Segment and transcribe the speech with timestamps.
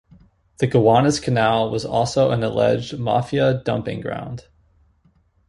[0.57, 4.45] The Gowanus Canal was also an alleged Mafia dumping ground.